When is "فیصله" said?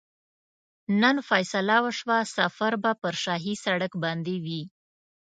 1.29-1.77